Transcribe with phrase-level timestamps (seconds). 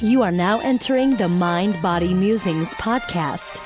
[0.00, 3.65] You are now entering the Mind Body Musings podcast.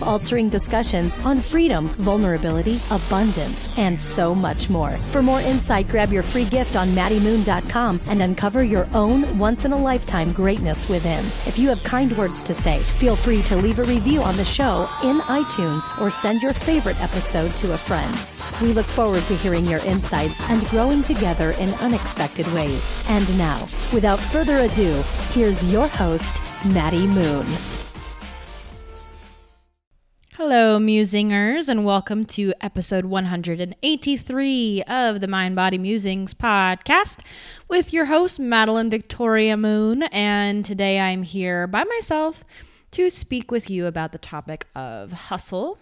[0.03, 4.91] altering discussions on freedom, vulnerability, abundance, and so much more.
[5.11, 9.73] For more insight, grab your free gift on MaddieMoon.com and uncover your own once in
[9.73, 11.25] a lifetime greatness within.
[11.47, 14.45] If you have kind words to say, feel free to leave a review on the
[14.45, 18.13] show in iTunes or send your favorite episode to a friend.
[18.61, 23.03] We look forward to hearing your insights and growing together in unexpected ways.
[23.09, 27.45] And now, without further ado, here's your host, Maddie Moon.
[30.43, 37.19] Hello, musingers, and welcome to episode 183 of the Mind Body Musings podcast
[37.67, 40.01] with your host, Madeline Victoria Moon.
[40.01, 42.43] And today I'm here by myself
[42.89, 45.77] to speak with you about the topic of hustle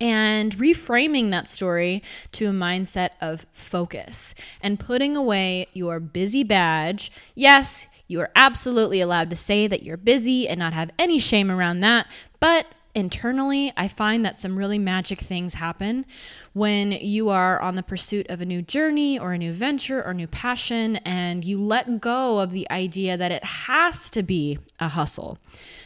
[0.00, 7.12] and reframing that story to a mindset of focus and putting away your busy badge.
[7.34, 11.50] Yes, you are absolutely allowed to say that you're busy and not have any shame
[11.50, 12.06] around that,
[12.40, 16.06] but internally, I find that some really magic things happen
[16.52, 20.14] when you are on the pursuit of a new journey or a new venture or
[20.14, 24.88] new passion and you let go of the idea that it has to be a
[24.88, 25.38] hustle.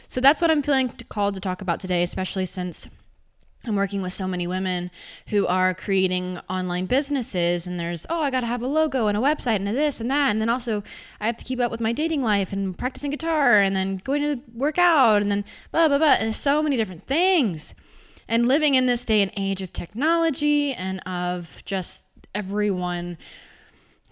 [0.07, 2.87] So that's what I'm feeling called to talk about today, especially since
[3.65, 4.89] I'm working with so many women
[5.27, 9.17] who are creating online businesses, and there's, oh, I got to have a logo and
[9.17, 10.31] a website and a this and that.
[10.31, 10.81] And then also,
[11.19, 14.21] I have to keep up with my dating life and practicing guitar and then going
[14.21, 16.13] to work out and then blah, blah, blah.
[16.19, 17.73] And so many different things.
[18.29, 23.17] And living in this day and age of technology and of just everyone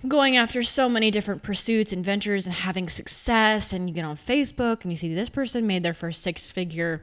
[0.08, 3.72] going after so many different pursuits and ventures and having success.
[3.72, 7.02] And you get on Facebook and you see this person made their first six figure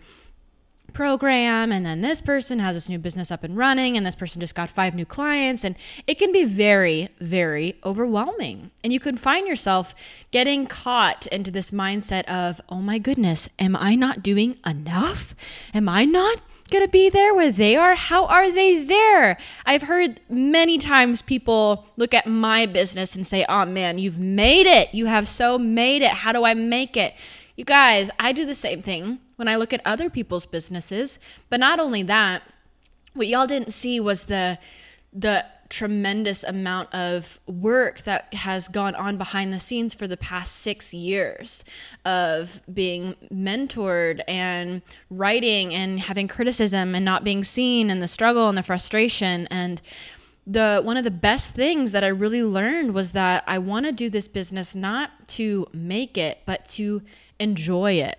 [0.94, 4.40] program and then this person has this new business up and running and this person
[4.40, 5.74] just got five new clients and
[6.06, 8.70] it can be very very overwhelming.
[8.82, 9.94] And you can find yourself
[10.30, 15.34] getting caught into this mindset of oh my goodness am i not doing enough?
[15.74, 16.40] Am i not
[16.70, 17.94] going to be there where they are?
[17.94, 19.36] How are they there?
[19.66, 24.66] I've heard many times people look at my business and say oh man you've made
[24.66, 24.94] it.
[24.94, 26.10] You have so made it.
[26.10, 27.14] How do i make it
[27.56, 31.18] you guys i do the same thing when I look at other people's businesses.
[31.50, 32.42] But not only that,
[33.14, 34.58] what y'all didn't see was the
[35.12, 40.56] the tremendous amount of work that has gone on behind the scenes for the past
[40.56, 41.64] six years
[42.04, 48.48] of being mentored and writing and having criticism and not being seen and the struggle
[48.48, 49.80] and the frustration and
[50.46, 53.92] the one of the best things that I really learned was that I want to
[53.92, 57.02] do this business not to make it but to
[57.38, 58.18] enjoy it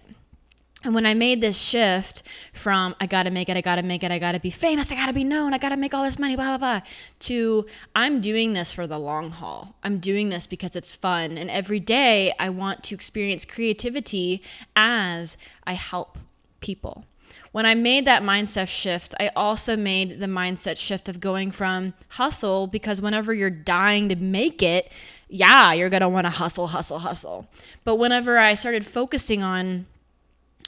[0.86, 2.22] and when I made this shift
[2.54, 5.14] from I gotta make it, I gotta make it, I gotta be famous, I gotta
[5.14, 6.88] be known, I gotta make all this money, blah, blah, blah,
[7.22, 7.66] to
[7.96, 9.76] I'm doing this for the long haul.
[9.84, 11.40] I'm doing this because it's fun.
[11.40, 14.44] And every day I want to experience creativity
[14.76, 16.20] as I help
[16.60, 17.06] people.
[17.52, 21.96] When I made that mindset shift, I also made the mindset shift of going from
[22.10, 24.92] hustle because whenever you're dying to make it,
[25.28, 27.48] yeah, you're gonna wanna hustle, hustle, hustle.
[27.84, 29.86] But whenever I started focusing on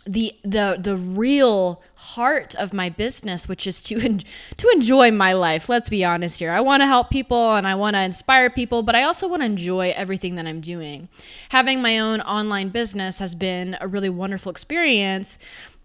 [0.07, 4.21] the the the real heart of my business which is to en-
[4.55, 7.75] to enjoy my life let's be honest here i want to help people and i
[7.75, 11.09] want to inspire people but i also want to enjoy everything that i'm doing
[11.49, 15.37] having my own online business has been a really wonderful experience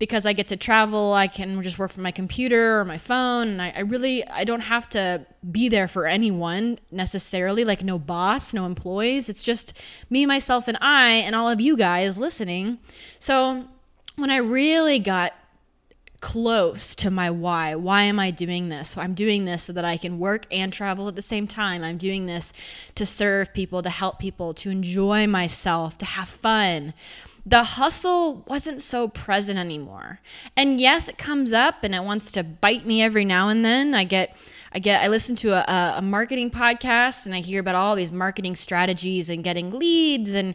[0.02, 3.46] because i get to travel i can just work from my computer or my phone
[3.48, 7.98] and I, I really i don't have to be there for anyone necessarily like no
[7.98, 9.78] boss no employees it's just
[10.10, 12.78] me myself and i and all of you guys listening
[13.20, 13.64] so
[14.16, 15.32] when I really got
[16.20, 17.74] close to my why.
[17.74, 18.96] Why am I doing this?
[18.96, 21.82] I'm doing this so that I can work and travel at the same time.
[21.82, 22.52] I'm doing this
[22.94, 26.94] to serve people, to help people, to enjoy myself, to have fun.
[27.44, 30.20] The hustle wasn't so present anymore.
[30.56, 33.94] And yes, it comes up and it wants to bite me every now and then.
[33.94, 34.36] I get
[34.72, 38.12] I get I listen to a, a marketing podcast and I hear about all these
[38.12, 40.54] marketing strategies and getting leads and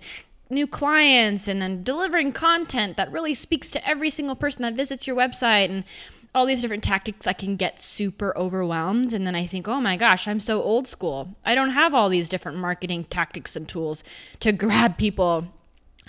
[0.50, 5.06] new clients and then delivering content that really speaks to every single person that visits
[5.06, 5.84] your website and
[6.36, 9.12] all these different tactics, I can get super overwhelmed.
[9.12, 11.36] And then I think, oh my gosh, I'm so old school.
[11.44, 14.04] I don't have all these different marketing tactics and tools
[14.42, 15.48] to grab people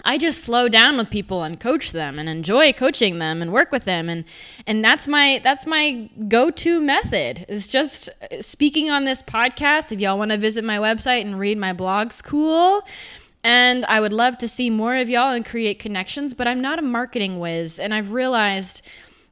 [0.05, 3.73] I just slow down with people and coach them and enjoy coaching them and work
[3.73, 4.25] with them and
[4.67, 8.09] and that's my that's my go-to method is just
[8.41, 12.23] speaking on this podcast if y'all want to visit my website and read my blogs
[12.23, 12.83] cool
[13.45, 16.79] and I would love to see more of y'all and create connections but I'm not
[16.79, 18.83] a marketing whiz and I've realized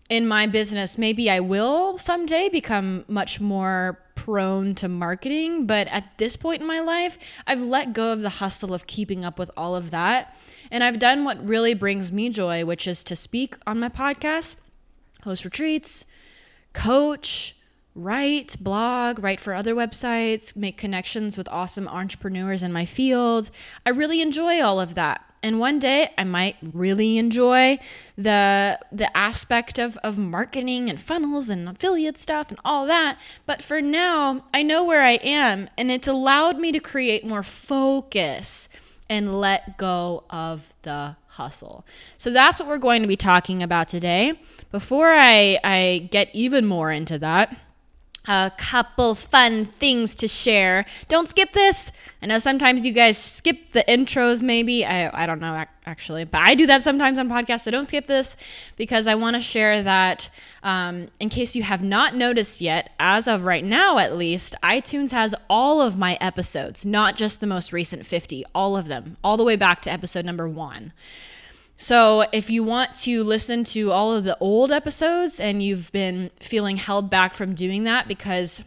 [0.08, 5.66] in my business, maybe I will someday become much more prone to marketing.
[5.66, 9.24] But at this point in my life, I've let go of the hustle of keeping
[9.24, 10.36] up with all of that.
[10.70, 14.56] And I've done what really brings me joy, which is to speak on my podcast,
[15.22, 16.04] host retreats,
[16.72, 17.56] coach,
[17.94, 23.50] write, blog, write for other websites, make connections with awesome entrepreneurs in my field.
[23.84, 25.22] I really enjoy all of that.
[25.42, 27.78] And one day I might really enjoy
[28.16, 33.18] the the aspect of, of marketing and funnels and affiliate stuff and all that.
[33.44, 37.42] But for now, I know where I am and it's allowed me to create more
[37.42, 38.68] focus
[39.08, 41.84] and let go of the hustle.
[42.16, 44.38] So that's what we're going to be talking about today.
[44.72, 47.56] Before I, I get even more into that,
[48.28, 50.86] a couple fun things to share.
[51.08, 51.92] Don't skip this.
[52.22, 54.84] I know sometimes you guys skip the intros, maybe.
[54.84, 57.60] I, I don't know actually, but I do that sometimes on podcasts.
[57.60, 58.36] So don't skip this
[58.76, 60.28] because I want to share that
[60.62, 65.12] um, in case you have not noticed yet, as of right now at least, iTunes
[65.12, 69.36] has all of my episodes, not just the most recent 50, all of them, all
[69.36, 70.92] the way back to episode number one.
[71.78, 76.30] So, if you want to listen to all of the old episodes and you've been
[76.40, 78.62] feeling held back from doing that because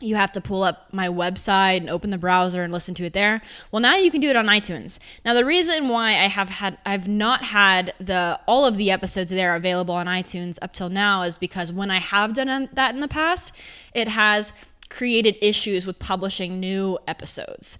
[0.00, 3.12] you have to pull up my website and open the browser and listen to it
[3.12, 3.40] there.
[3.70, 4.98] Well, now you can do it on iTunes.
[5.24, 9.30] Now, the reason why I have had I've not had the all of the episodes
[9.30, 13.00] there available on iTunes up till now is because when I have done that in
[13.00, 13.54] the past,
[13.94, 14.52] it has
[14.88, 17.78] created issues with publishing new episodes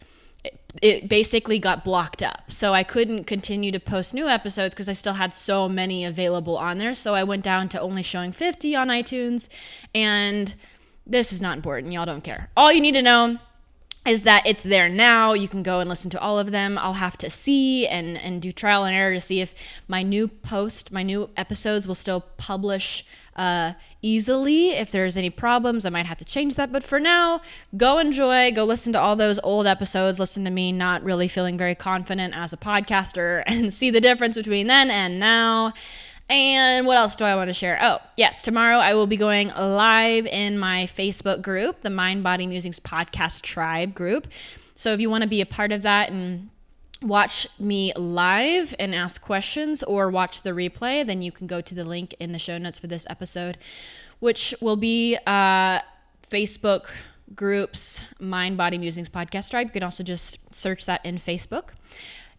[0.80, 2.50] it basically got blocked up.
[2.50, 6.56] So I couldn't continue to post new episodes because I still had so many available
[6.56, 6.94] on there.
[6.94, 9.48] So I went down to only showing 50 on iTunes.
[9.94, 10.54] And
[11.06, 11.92] this is not important.
[11.92, 12.48] Y'all don't care.
[12.56, 13.38] All you need to know
[14.06, 15.32] is that it's there now.
[15.32, 16.78] You can go and listen to all of them.
[16.78, 19.54] I'll have to see and, and do trial and error to see if
[19.88, 23.04] my new post, my new episodes will still publish
[23.36, 24.70] uh, easily.
[24.70, 26.72] If there's any problems, I might have to change that.
[26.72, 27.40] But for now,
[27.76, 31.56] go enjoy, go listen to all those old episodes, listen to me not really feeling
[31.56, 35.72] very confident as a podcaster, and see the difference between then and now.
[36.28, 37.78] And what else do I want to share?
[37.82, 42.46] Oh, yes, tomorrow I will be going live in my Facebook group, the Mind Body
[42.46, 44.28] Musings Podcast Tribe group.
[44.74, 46.48] So if you want to be a part of that and
[47.02, 51.74] watch me live and ask questions or watch the replay, then you can go to
[51.74, 53.58] the link in the show notes for this episode,
[54.20, 55.80] which will be uh,
[56.28, 56.94] Facebook
[57.34, 59.68] groups Mind Body Musings Podcast Tribe.
[59.68, 61.70] You can also just search that in Facebook.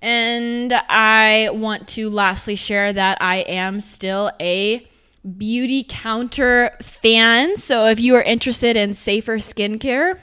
[0.02, 4.86] And I want to lastly share that I am still a
[5.26, 7.56] Beautycounter fan.
[7.58, 10.20] So if you are interested in safer skincare,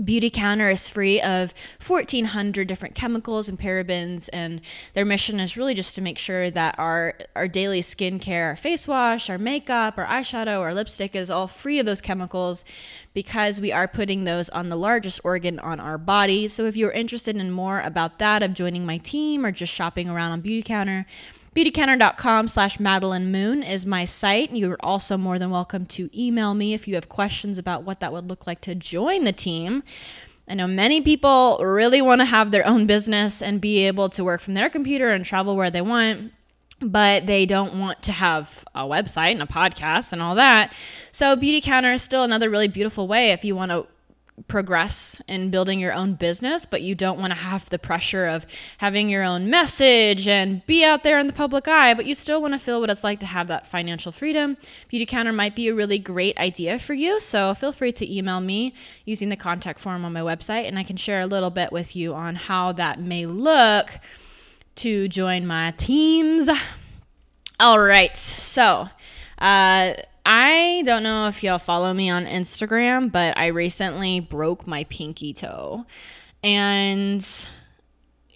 [0.00, 1.54] Beautycounter is free of
[1.86, 4.60] 1,400 different chemicals and parabens, and
[4.94, 8.88] their mission is really just to make sure that our, our daily skincare, our face
[8.88, 12.64] wash, our makeup, our eyeshadow, our lipstick is all free of those chemicals
[13.14, 16.48] because we are putting those on the largest organ on our body.
[16.48, 20.08] So if you're interested in more about that, of joining my team or just shopping
[20.08, 21.04] around on Beautycounter,
[21.60, 24.50] Beautycounter.com slash Madeline Moon is my site.
[24.50, 28.14] You're also more than welcome to email me if you have questions about what that
[28.14, 29.82] would look like to join the team.
[30.48, 34.24] I know many people really want to have their own business and be able to
[34.24, 36.32] work from their computer and travel where they want
[36.80, 40.72] but they don't want to have a website and a podcast and all that.
[41.12, 43.86] So, Beautycounter is still another really beautiful way if you want to
[44.48, 48.46] progress in building your own business, but you don't want to have the pressure of
[48.78, 52.40] having your own message and be out there in the public eye, but you still
[52.40, 54.56] want to feel what it's like to have that financial freedom.
[54.88, 58.40] Beauty Counter might be a really great idea for you, so feel free to email
[58.40, 61.72] me using the contact form on my website, and I can share a little bit
[61.72, 63.98] with you on how that may look
[64.76, 66.48] to join my teams.
[67.58, 68.86] All right, so
[69.38, 69.94] uh,
[70.24, 75.32] I don't know if y'all follow me on Instagram, but I recently broke my pinky
[75.32, 75.86] toe.
[76.42, 77.26] And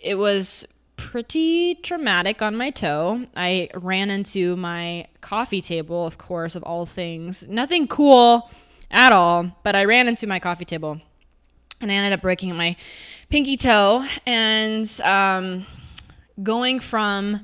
[0.02, 3.26] it was pretty traumatic on my toe.
[3.36, 7.46] I ran into my coffee table, of course, of all things.
[7.48, 8.50] Nothing cool
[8.90, 11.00] at all, but I ran into my coffee table
[11.80, 12.76] and I ended up breaking my
[13.28, 14.04] pinky toe.
[14.26, 15.66] And um,
[16.42, 17.40] going from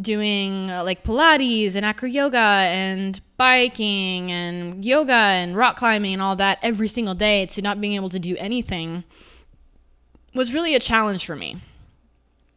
[0.00, 6.22] doing uh, like Pilates and acro yoga and biking and yoga and rock climbing and
[6.22, 9.04] all that every single day to not being able to do anything
[10.34, 11.56] was really a challenge for me.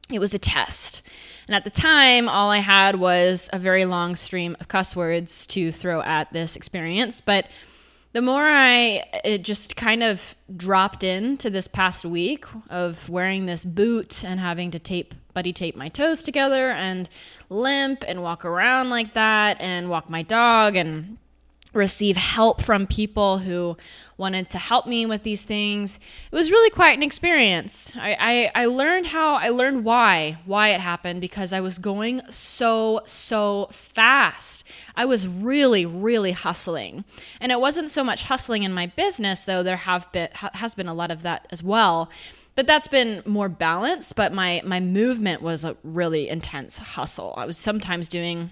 [0.09, 1.01] it was a test.
[1.47, 5.45] And at the time, all I had was a very long stream of cuss words
[5.47, 7.19] to throw at this experience.
[7.19, 7.47] But
[8.13, 13.65] the more I it just kind of dropped into this past week of wearing this
[13.65, 17.09] boot and having to tape buddy tape my toes together and
[17.49, 21.17] limp and walk around like that and walk my dog and
[21.73, 23.75] receive help from people who
[24.17, 25.99] wanted to help me with these things.
[26.31, 27.91] It was really quite an experience.
[27.95, 32.21] I, I, I, learned how, I learned why, why it happened because I was going
[32.29, 34.63] so, so fast.
[34.95, 37.03] I was really, really hustling.
[37.41, 40.87] And it wasn't so much hustling in my business, though there have been, has been
[40.87, 42.09] a lot of that as well.
[42.55, 47.33] But that's been more balanced, but my, my movement was a really intense hustle.
[47.35, 48.51] I was sometimes doing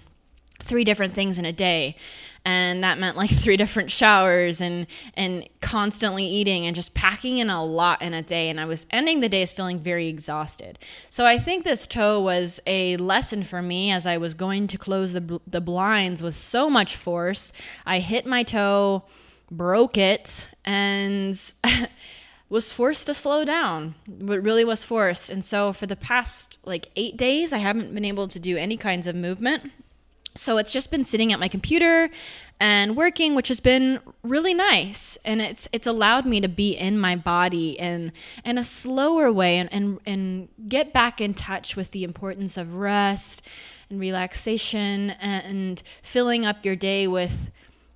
[0.62, 1.96] three different things in a day
[2.44, 7.50] and that meant like three different showers and and constantly eating and just packing in
[7.50, 10.78] a lot in a day and I was ending the days feeling very exhausted.
[11.10, 14.78] So I think this toe was a lesson for me as I was going to
[14.78, 17.52] close the the blinds with so much force.
[17.86, 19.04] I hit my toe,
[19.50, 21.38] broke it and
[22.48, 23.94] was forced to slow down.
[24.06, 25.30] But really was forced.
[25.30, 28.76] And so for the past like 8 days I haven't been able to do any
[28.76, 29.70] kinds of movement
[30.34, 32.08] so it's just been sitting at my computer
[32.58, 35.18] and working, which has been really nice.
[35.24, 38.12] And it's it's allowed me to be in my body in
[38.44, 42.74] in a slower way and, and, and get back in touch with the importance of
[42.74, 43.42] rest
[43.90, 47.50] and relaxation and filling up your day with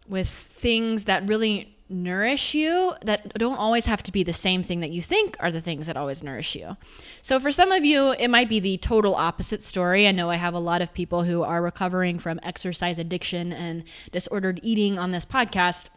[0.08, 4.80] with things that really nourish you that don't always have to be the same thing
[4.80, 6.76] that you think are the things that always nourish you.
[7.22, 10.08] So, for some of you, it might be the total opposite story.
[10.08, 13.84] I know I have a lot of people who are recovering from exercise addiction and
[14.10, 15.88] disordered eating on this podcast.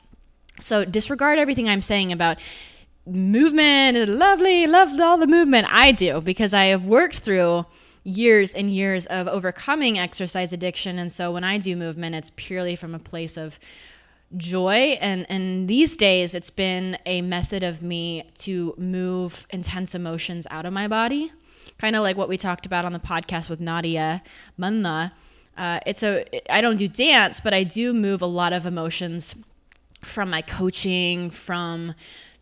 [0.60, 2.40] So, disregard everything I'm saying about
[3.08, 5.68] movement, lovely, love all the movement.
[5.70, 7.66] I do because I have worked through
[8.04, 11.00] years and years of overcoming exercise addiction.
[11.00, 13.60] And so, when I do movement, it's purely from a place of
[14.38, 14.98] joy.
[15.02, 20.66] And and these days it's been a method of me to move intense emotions out
[20.66, 21.32] of my body.
[21.78, 24.22] Kind of like what we talked about on the podcast with Nadia
[24.58, 25.14] Manna.
[25.58, 29.36] Uh, it's a I don't do dance but I do move a lot of emotions
[30.02, 31.94] from my coaching from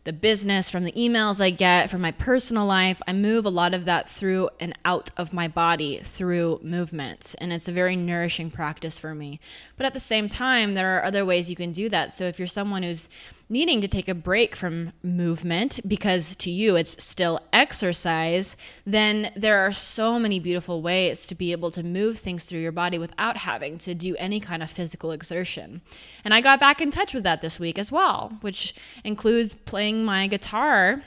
[0.08, 3.02] the business, from the emails I get, from my personal life.
[3.06, 7.34] I move a lot of that through and out of my body through movement.
[7.36, 9.38] And it's a very nourishing practice for me.
[9.76, 12.14] But at the same time, there are other ways you can do that.
[12.14, 13.10] So if you're someone who's
[13.48, 19.58] needing to take a break from movement because to you it's still exercise, then there
[19.58, 23.36] are so many beautiful ways to be able to move things through your body without
[23.36, 25.80] having to do any kind of physical exertion.
[26.24, 28.74] And I got back in touch with that this week as well, which
[29.04, 31.02] includes playing my guitar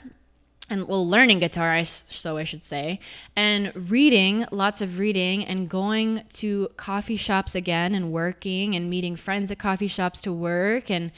[0.70, 3.00] and well learning guitar I, so i should say
[3.36, 9.16] and reading lots of reading and going to coffee shops again and working and meeting
[9.16, 11.12] friends at coffee shops to work and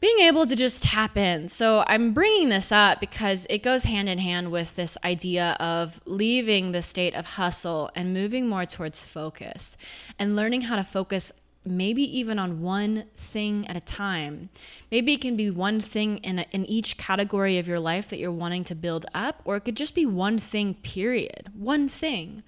[0.00, 1.48] being able to just tap in.
[1.48, 6.00] So I'm bringing this up because it goes hand in hand with this idea of
[6.04, 9.76] leaving the state of hustle and moving more towards focus
[10.18, 11.32] and learning how to focus
[11.64, 14.48] maybe even on one thing at a time.
[14.90, 18.18] Maybe it can be one thing in, a, in each category of your life that
[18.18, 21.50] you're wanting to build up, or it could just be one thing, period.
[21.54, 22.42] One thing.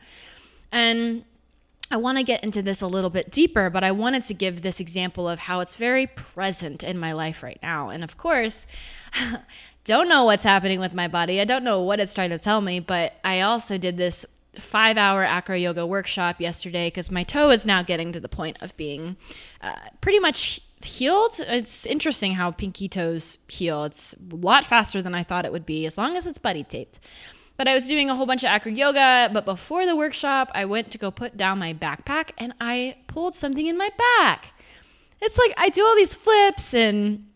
[0.72, 1.24] And
[1.90, 4.62] I want to get into this a little bit deeper, but I wanted to give
[4.62, 7.88] this example of how it's very present in my life right now.
[7.88, 8.66] And of course,
[9.84, 11.40] don't know what's happening with my body.
[11.40, 14.24] I don't know what it's trying to tell me, but I also did this
[14.58, 18.60] five hour acro yoga workshop yesterday because my toe is now getting to the point
[18.62, 19.16] of being
[19.60, 21.32] uh, pretty much healed.
[21.40, 23.84] It's interesting how pinky toes heal.
[23.84, 26.64] It's a lot faster than I thought it would be, as long as it's buddy
[26.64, 27.00] taped.
[27.60, 29.28] But I was doing a whole bunch of acro yoga.
[29.34, 33.34] But before the workshop, I went to go put down my backpack and I pulled
[33.34, 34.54] something in my back.
[35.20, 37.26] It's like I do all these flips and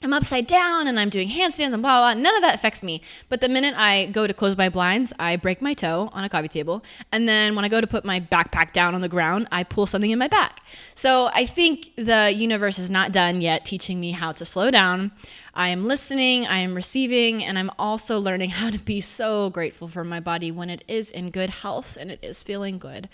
[0.00, 2.22] I'm upside down and I'm doing handstands and blah, blah, blah.
[2.22, 3.02] None of that affects me.
[3.28, 6.28] But the minute I go to close my blinds, I break my toe on a
[6.28, 6.84] coffee table.
[7.10, 9.86] And then when I go to put my backpack down on the ground, I pull
[9.86, 10.60] something in my back.
[10.94, 15.10] So I think the universe is not done yet teaching me how to slow down.
[15.54, 19.88] I am listening, I am receiving, and I'm also learning how to be so grateful
[19.88, 23.08] for my body when it is in good health and it is feeling good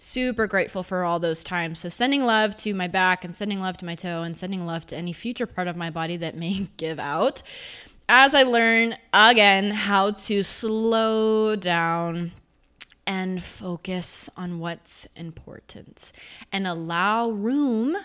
[0.00, 1.80] super grateful for all those times.
[1.80, 4.86] So sending love to my back and sending love to my toe and sending love
[4.86, 7.42] to any future part of my body that may give out.
[8.08, 12.32] As I learn again how to slow down
[13.06, 16.12] and focus on what's important
[16.52, 17.96] and allow room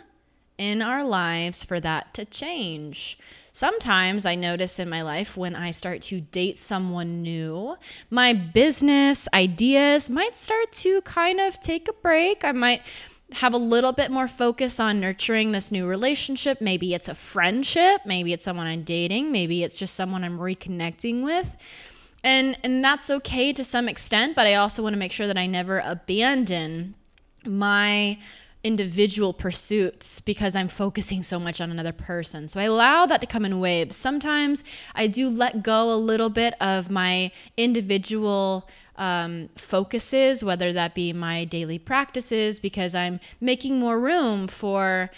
[0.57, 3.17] in our lives for that to change.
[3.55, 7.77] Sometimes I notice in my life when I start to date someone new,
[8.09, 12.43] my business ideas might start to kind of take a break.
[12.43, 12.81] I might
[13.31, 16.59] have a little bit more focus on nurturing this new relationship.
[16.59, 21.23] Maybe it's a friendship, maybe it's someone I'm dating, maybe it's just someone I'm reconnecting
[21.23, 21.55] with.
[22.25, 25.37] And and that's okay to some extent, but I also want to make sure that
[25.37, 26.95] I never abandon
[27.45, 28.17] my
[28.65, 32.47] individual pursuits because I'm focusing so much on another person.
[32.47, 33.95] So I allow that to come in waves.
[33.95, 34.63] Sometimes
[34.95, 41.13] I do let go a little bit of my individual um, focuses, whether that be
[41.13, 45.11] my daily practices, because I'm making more room for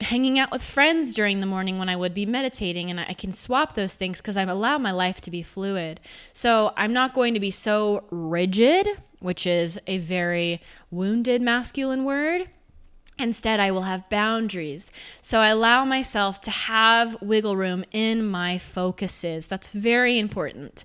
[0.00, 3.32] hanging out with friends during the morning when I would be meditating, and I can
[3.32, 6.00] swap those things because I've allowed my life to be fluid.
[6.32, 12.48] So I'm not going to be so rigid, which is a very wounded masculine word.
[13.20, 14.90] Instead, I will have boundaries.
[15.20, 19.46] So I allow myself to have wiggle room in my focuses.
[19.46, 20.84] That's very important.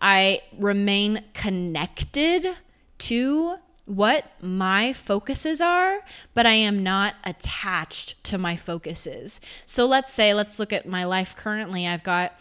[0.00, 2.56] I remain connected
[2.98, 6.00] to what my focuses are,
[6.34, 9.40] but I am not attached to my focuses.
[9.64, 11.86] So let's say, let's look at my life currently.
[11.86, 12.32] I've got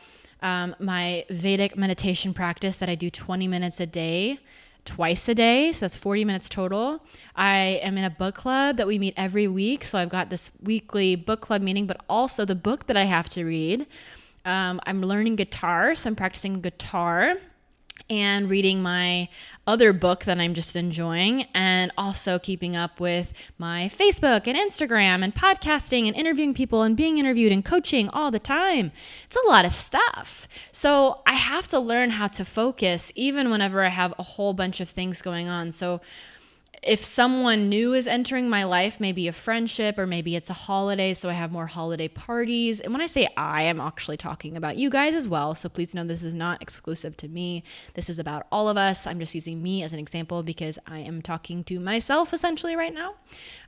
[0.42, 4.40] um, my Vedic meditation practice that I do 20 minutes a day
[4.86, 5.72] twice a day.
[5.72, 7.04] So that's 40 minutes total.
[7.36, 9.84] I am in a book club that we meet every week.
[9.84, 13.27] So I've got this weekly book club meeting, but also the book that I have
[13.30, 13.88] to read.
[14.46, 15.96] Um, I'm learning guitar.
[15.96, 17.38] So I'm practicing guitar
[18.09, 19.29] and reading my
[19.67, 25.24] other book that I'm just enjoying, and also keeping up with my Facebook and Instagram
[25.24, 28.91] and podcasting and interviewing people and being interviewed and coaching all the time.
[29.25, 30.47] It's a lot of stuff.
[30.71, 34.81] So I have to learn how to focus even whenever I have a whole bunch
[34.81, 35.71] of things going on.
[35.71, 36.00] So
[36.86, 41.13] if someone new is entering my life, maybe a friendship or maybe it's a holiday,
[41.13, 42.80] so I have more holiday parties.
[42.80, 45.56] And when I say I, I'm actually talking about you guys as well.
[45.56, 47.63] So please know this is not exclusive to me.
[47.96, 49.08] This is about all of us.
[49.08, 52.94] I'm just using me as an example because I am talking to myself essentially right
[52.94, 53.16] now.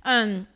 [0.04, 0.48] Um,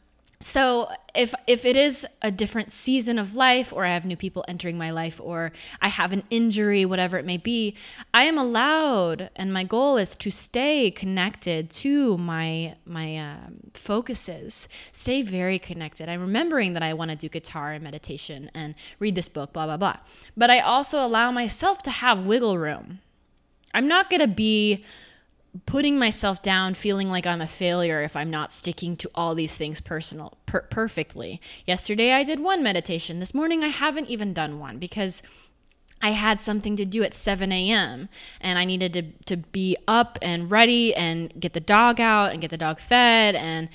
[0.42, 4.44] so if if it is a different season of life or i have new people
[4.48, 5.52] entering my life or
[5.82, 7.76] i have an injury whatever it may be
[8.14, 13.38] i am allowed and my goal is to stay connected to my my uh,
[13.74, 14.68] focuses.
[14.92, 16.10] Stay very connected.
[16.10, 19.66] I'm remembering that i want to do guitar and meditation and read this book blah
[19.66, 19.98] blah blah.
[20.36, 23.00] But i also allow myself to have wiggle room.
[23.74, 24.84] I'm not going to be
[25.66, 29.58] putting myself down feeling like I'm a failure if I'm not sticking to all these
[29.58, 31.42] things personal per- perfectly.
[31.66, 33.20] Yesterday I did one meditation.
[33.20, 35.22] This morning I haven't even done one because
[36.02, 38.10] I had something to do at 7 a.m.
[38.40, 42.42] and I needed to, to be up and ready and get the dog out and
[42.42, 43.70] get the dog fed and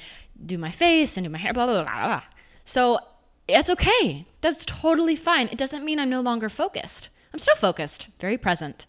[0.44, 2.22] do my face and do my hair, blah, blah, blah, blah.
[2.64, 2.98] So
[3.46, 4.26] it's okay.
[4.40, 5.48] That's totally fine.
[5.48, 7.10] It doesn't mean I'm no longer focused.
[7.32, 8.86] I'm still focused, very present.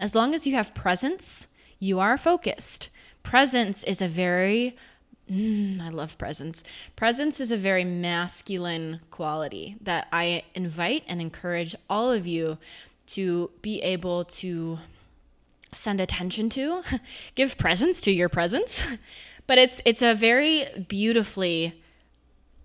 [0.00, 1.46] As long as you have presence
[1.80, 2.88] you are focused.
[3.24, 4.76] Presence is a very
[5.30, 6.64] Mm, I love presence.
[6.96, 12.58] Presence is a very masculine quality that I invite and encourage all of you
[13.08, 14.78] to be able to
[15.70, 16.82] send attention to.
[17.36, 18.82] Give presence to your presence.
[19.46, 21.79] But it's it's a very beautifully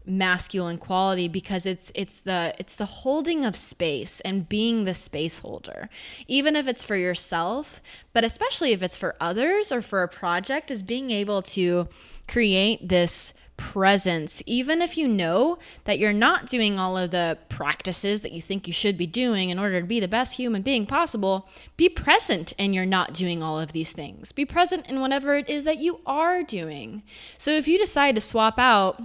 [0.05, 5.39] masculine quality because it's it's the it's the holding of space and being the space
[5.39, 5.89] holder
[6.27, 7.81] even if it's for yourself
[8.13, 11.87] but especially if it's for others or for a project is being able to
[12.27, 18.19] create this presence even if you know that you're not doing all of the practices
[18.19, 20.85] that you think you should be doing in order to be the best human being
[20.85, 24.31] possible be present and you're not doing all of these things.
[24.31, 27.03] Be present in whatever it is that you are doing.
[27.37, 29.01] So if you decide to swap out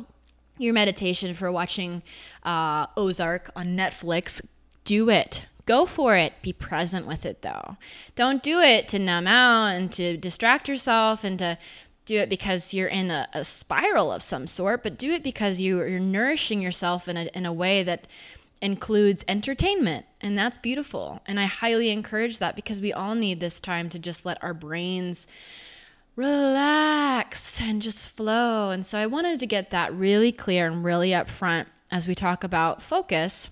[0.60, 2.02] your meditation for watching
[2.42, 4.40] uh, Ozark on Netflix,
[4.84, 5.46] do it.
[5.64, 6.34] Go for it.
[6.42, 7.76] Be present with it though.
[8.14, 11.58] Don't do it to numb out and to distract yourself and to
[12.04, 15.60] do it because you're in a, a spiral of some sort, but do it because
[15.60, 18.08] you, you're nourishing yourself in a, in a way that
[18.60, 20.06] includes entertainment.
[20.20, 21.20] And that's beautiful.
[21.26, 24.54] And I highly encourage that because we all need this time to just let our
[24.54, 25.26] brains
[26.16, 28.70] relax and just flow.
[28.70, 32.44] And so I wanted to get that really clear and really upfront as we talk
[32.44, 33.50] about focus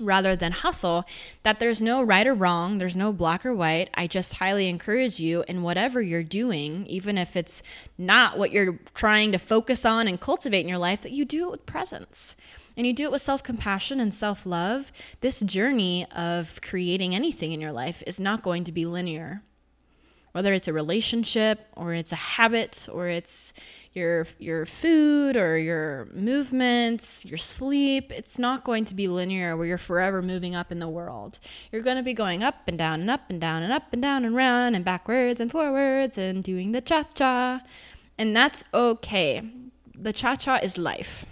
[0.00, 1.04] rather than hustle
[1.42, 3.90] that there's no right or wrong, there's no black or white.
[3.94, 7.62] I just highly encourage you in whatever you're doing, even if it's
[7.98, 11.46] not what you're trying to focus on and cultivate in your life, that you do
[11.46, 12.36] it with presence.
[12.74, 14.92] And you do it with self compassion and self love.
[15.20, 19.42] This journey of creating anything in your life is not going to be linear
[20.32, 23.52] whether it's a relationship or it's a habit or it's
[23.92, 29.66] your your food or your movements, your sleep, it's not going to be linear where
[29.66, 31.38] you're forever moving up in the world.
[31.70, 34.00] You're going to be going up and down and up and down and up and
[34.00, 37.60] down and round and backwards and forwards and doing the cha-cha.
[38.16, 39.42] And that's okay.
[39.98, 41.26] The cha-cha is life.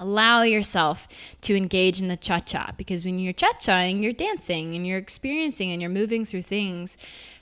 [0.00, 1.08] Allow yourself
[1.40, 4.98] to engage in the cha cha because when you're cha chaing, you're dancing and you're
[4.98, 6.96] experiencing and you're moving through things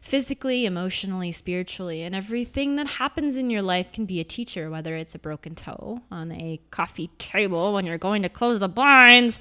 [0.07, 2.03] physically, emotionally, spiritually.
[2.03, 5.57] And everything that happens in your life can be a teacher, whether it's a broken
[5.57, 9.41] toe on a coffee table when you're going to close the blinds,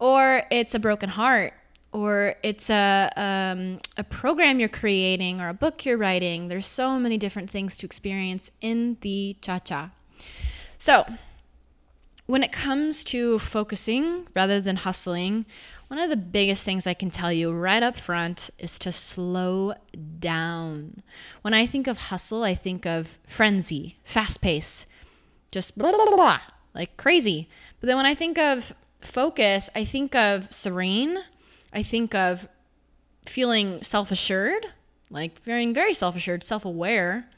[0.00, 1.54] or it's a broken heart.
[1.92, 6.48] Or it's a, um, a program you're creating or a book you're writing.
[6.48, 9.90] There's so many different things to experience in the cha cha.
[10.78, 11.04] So,
[12.26, 15.44] when it comes to focusing rather than hustling,
[15.88, 19.74] one of the biggest things I can tell you right up front is to slow
[20.18, 21.02] down.
[21.42, 24.86] When I think of hustle, I think of frenzy, fast pace,
[25.50, 26.40] just blah, blah, blah,
[26.74, 27.48] like crazy.
[27.80, 31.18] But then when I think of focus, I think of serene.
[31.72, 32.48] I think of
[33.26, 34.66] feeling self assured,
[35.10, 37.28] like feeling very self assured, self aware,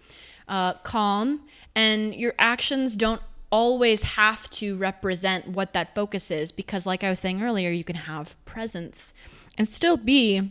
[0.48, 1.40] uh, calm,
[1.74, 3.22] and your actions don't
[3.54, 7.84] always have to represent what that focus is because like I was saying earlier, you
[7.84, 9.14] can have presence
[9.56, 10.50] and still be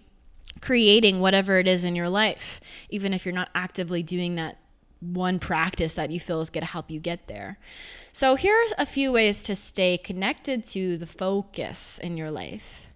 [0.62, 4.58] creating whatever it is in your life, even if you're not actively doing that
[5.02, 7.58] one practice that you feel is going to help you get there.
[8.14, 12.90] So, here are a few ways to stay connected to the focus in your life.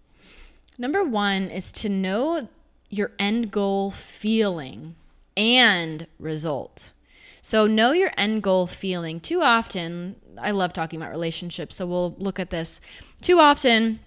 [0.77, 2.47] Number one is to know
[2.89, 4.95] your end goal feeling
[5.35, 6.93] and result.
[7.41, 9.19] So know your end goal feeling.
[9.19, 12.81] Too often, I love talking about relationships, so we'll look at this.
[13.21, 13.99] Too often,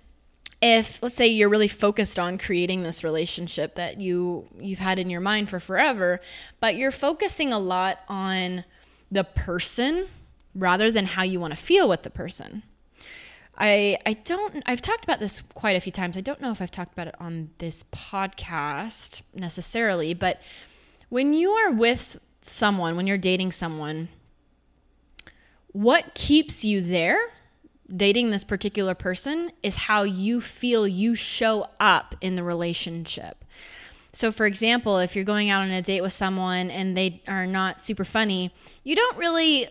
[0.63, 5.11] if let's say you're really focused on creating this relationship that you you've had in
[5.11, 6.21] your mind for forever,
[6.61, 8.65] but you're focusing a lot on
[9.11, 10.07] the person
[10.55, 12.63] rather than how you want to feel with the person.
[13.57, 16.17] I I don't I've talked about this quite a few times.
[16.17, 20.41] I don't know if I've talked about it on this podcast necessarily, but
[21.09, 22.19] when you are with
[22.51, 24.09] someone, when you're dating someone,
[25.73, 27.21] what keeps you there
[27.95, 33.45] dating this particular person is how you feel you show up in the relationship.
[34.13, 37.47] So, for example, if you're going out on a date with someone and they are
[37.47, 39.69] not super funny, you don't really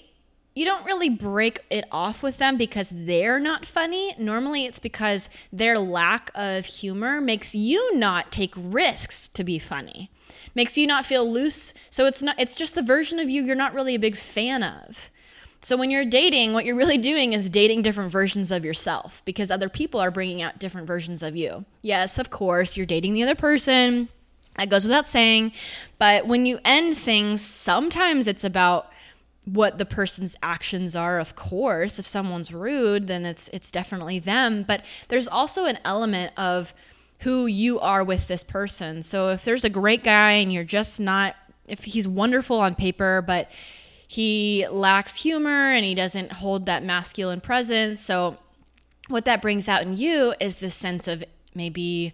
[0.60, 4.14] you don't really break it off with them because they're not funny.
[4.20, 10.12] Normally, it's because their lack of humor makes you not take risks to be funny,
[10.54, 11.74] makes you not feel loose.
[11.90, 12.36] So it's not.
[12.38, 15.10] It's just the version of you you're not really a big fan of.
[15.62, 19.50] So when you're dating, what you're really doing is dating different versions of yourself because
[19.50, 21.64] other people are bringing out different versions of you.
[21.84, 24.10] Yes, of course, you're dating the other person.
[24.58, 25.54] That goes without saying.
[26.00, 28.92] But when you end things, sometimes it's about
[29.54, 32.00] what the person's actions are of course.
[32.00, 34.64] If someone's rude then it's it's definitely them.
[34.64, 36.74] But there's also an element of
[37.22, 39.04] who you are with this person.
[39.04, 41.36] So if there's a great guy and you're just not
[41.68, 43.52] if he's wonderful on paper but
[44.08, 48.02] he lacks humor and he doesn't hold that masculine presence.
[48.02, 48.38] So
[49.08, 52.14] what that brings out in you is this sense of maybe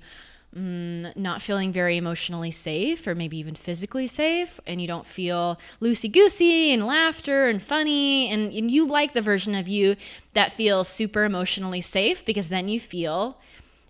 [0.55, 5.59] mm, not feeling very emotionally safe or maybe even physically safe and you don't feel
[5.81, 9.95] loosey goosey and laughter and funny and, and you like the version of you
[10.33, 13.37] that feels super emotionally safe because then you feel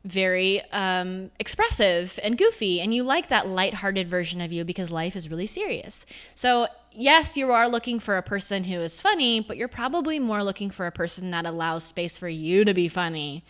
[0.03, 5.15] very um, expressive and goofy and you like that lighthearted version of you because life
[5.15, 6.05] is really serious.
[6.35, 10.43] So yes you are looking for a person who is funny but you're probably more
[10.43, 13.43] looking for a person that allows space for you to be funny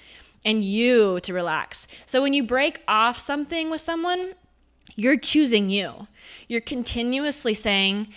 [0.46, 1.88] and you to relax.
[2.06, 4.34] So when you break off something with someone,
[4.96, 6.08] you're choosing you.
[6.48, 8.08] You're continuously saying,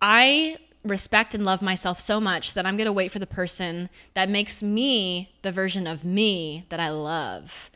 [0.00, 3.90] I respect and love myself so much that I'm going to wait for the person
[4.14, 7.70] that makes me the version of me that I love.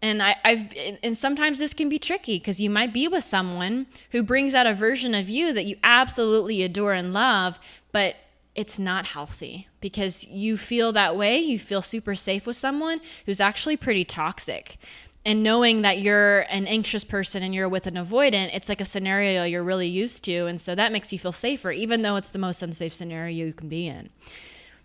[0.00, 3.86] And I, have and sometimes this can be tricky because you might be with someone
[4.12, 7.58] who brings out a version of you that you absolutely adore and love,
[7.90, 8.14] but
[8.58, 11.38] it's not healthy because you feel that way.
[11.38, 14.78] You feel super safe with someone who's actually pretty toxic.
[15.24, 18.84] And knowing that you're an anxious person and you're with an avoidant, it's like a
[18.84, 20.46] scenario you're really used to.
[20.46, 23.52] And so that makes you feel safer, even though it's the most unsafe scenario you
[23.52, 24.10] can be in.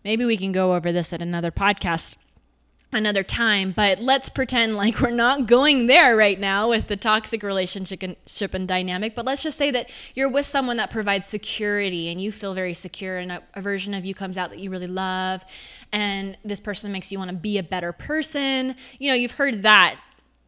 [0.04, 2.18] Maybe we can go over this at another podcast
[2.94, 7.44] another time, but let's pretend like we're not going there right now with the toxic
[7.44, 9.16] relationship and dynamic.
[9.16, 12.74] But let's just say that you're with someone that provides security and you feel very
[12.74, 15.44] secure, and a, a version of you comes out that you really love,
[15.92, 18.76] and this person makes you want to be a better person.
[19.00, 20.00] You know, you've heard that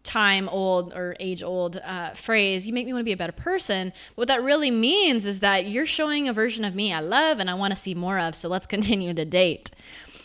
[0.06, 3.34] time old or age old uh, phrase, you make me want to be a better
[3.34, 3.92] person.
[4.14, 7.50] What that really means is that you're showing a version of me I love and
[7.50, 8.36] I want to see more of.
[8.36, 9.72] So let's continue to date.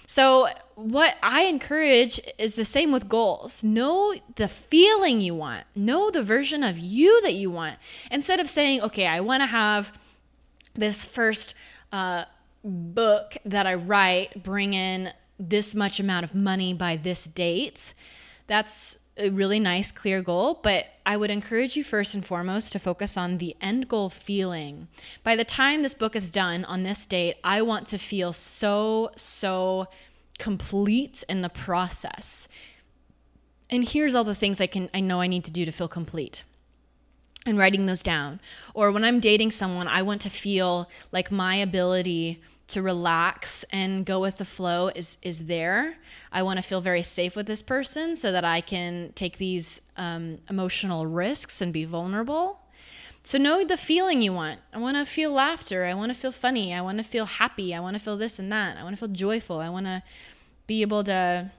[0.06, 0.48] So,
[0.82, 3.62] what I encourage is the same with goals.
[3.62, 7.76] Know the feeling you want, know the version of you that you want.
[8.10, 9.98] Instead of saying, okay, I want to have
[10.74, 11.54] this first
[11.92, 12.24] uh,
[12.64, 17.94] book that I write bring in this much amount of money by this date.
[18.46, 22.78] That's a really nice, clear goal, but I would encourage you first and foremost to
[22.78, 24.88] focus on the end goal feeling.
[25.22, 29.10] By the time this book is done on this date, I want to feel so,
[29.16, 29.88] so
[30.40, 32.48] complete in the process.
[33.68, 35.87] And here's all the things I can I know I need to do to feel
[35.87, 36.42] complete.
[37.46, 38.40] And writing those down.
[38.74, 44.05] Or when I'm dating someone, I want to feel like my ability to relax and
[44.05, 45.96] go with the flow is is there.
[46.33, 49.81] I want to feel very safe with this person so that I can take these
[49.96, 52.60] um, emotional risks and be vulnerable.
[53.22, 54.61] So know the feeling you want.
[54.72, 55.85] I want to feel laughter.
[55.85, 56.72] I want to feel funny.
[56.72, 57.74] I want to feel happy.
[57.74, 58.76] I want to feel this and that.
[58.76, 59.59] I want to feel joyful.
[59.59, 60.02] I want to
[60.66, 61.50] be able to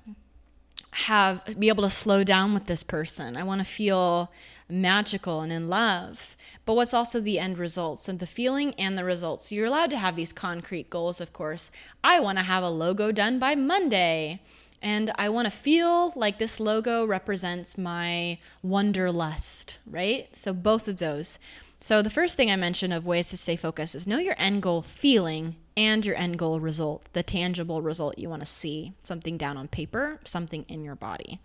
[0.92, 3.38] have be able to slow down with this person.
[3.38, 4.32] I want to feel
[4.68, 6.36] magical and in love.
[6.66, 8.00] But what's also the end result?
[8.00, 9.50] So the feeling and the results.
[9.50, 11.72] So you're allowed to have these concrete goals, of course.
[12.04, 14.42] I want to have a logo done by Monday.
[14.82, 20.36] And I want to feel like this logo represents my wanderlust, right?
[20.36, 21.38] So both of those.
[21.78, 24.62] So the first thing I mentioned of ways to stay focused is know your end
[24.62, 29.38] goal feeling and your end goal result, the tangible result you want to see, something
[29.38, 31.40] down on paper, something in your body.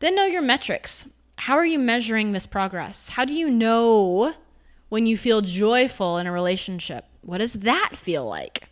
[0.00, 1.06] Then know your metrics.
[1.36, 3.08] How are you measuring this progress?
[3.10, 4.34] How do you know
[4.88, 7.04] when you feel joyful in a relationship?
[7.22, 8.68] What does that feel like?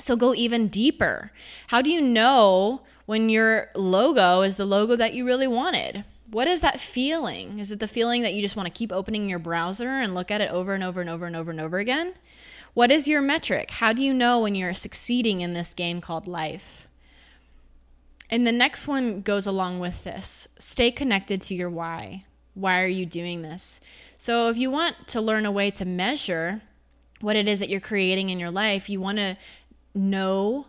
[0.00, 1.30] So go even deeper.
[1.68, 6.04] How do you know when your logo is the logo that you really wanted?
[6.30, 7.58] What is that feeling?
[7.58, 10.30] Is it the feeling that you just want to keep opening your browser and look
[10.30, 12.14] at it over and over and over and over and over again?
[12.72, 13.70] What is your metric?
[13.72, 16.86] How do you know when you're succeeding in this game called life?
[18.30, 22.24] And the next one goes along with this stay connected to your why.
[22.54, 23.80] Why are you doing this?
[24.16, 26.62] So, if you want to learn a way to measure
[27.20, 29.36] what it is that you're creating in your life, you want to
[29.94, 30.66] know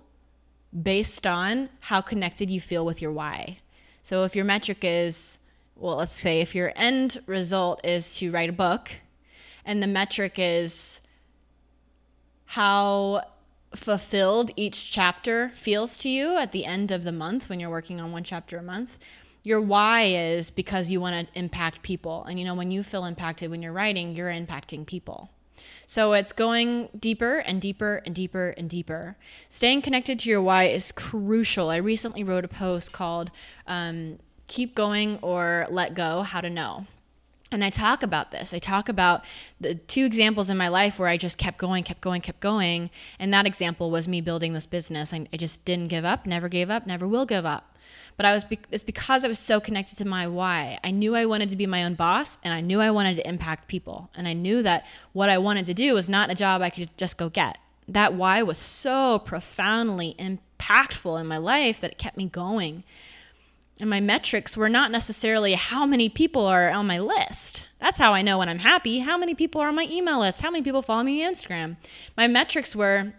[0.83, 3.59] based on how connected you feel with your why.
[4.03, 5.37] So, if your metric is,
[5.75, 8.91] well, let's say if your end result is to write a book,
[9.65, 11.01] and the metric is
[12.45, 13.23] how
[13.75, 18.01] fulfilled each chapter feels to you at the end of the month when you're working
[18.01, 18.97] on one chapter a month.
[19.43, 22.25] Your why is because you want to impact people.
[22.25, 25.29] And you know, when you feel impacted when you're writing, you're impacting people.
[25.85, 29.17] So it's going deeper and deeper and deeper and deeper.
[29.49, 31.69] Staying connected to your why is crucial.
[31.69, 33.31] I recently wrote a post called
[33.67, 36.85] um, Keep Going or Let Go How to Know
[37.51, 38.53] and I talk about this.
[38.53, 39.25] I talk about
[39.59, 42.89] the two examples in my life where I just kept going, kept going, kept going.
[43.19, 45.13] And that example was me building this business.
[45.13, 47.77] I, I just didn't give up, never gave up, never will give up.
[48.15, 50.79] But I was be- it's because I was so connected to my why.
[50.83, 53.27] I knew I wanted to be my own boss and I knew I wanted to
[53.27, 54.09] impact people.
[54.15, 56.95] And I knew that what I wanted to do was not a job I could
[56.97, 57.57] just go get.
[57.87, 62.85] That why was so profoundly impactful in my life that it kept me going.
[63.81, 67.65] And my metrics were not necessarily how many people are on my list.
[67.79, 68.99] That's how I know when I'm happy.
[68.99, 70.43] How many people are on my email list?
[70.43, 71.77] How many people follow me on Instagram?
[72.15, 73.11] My metrics were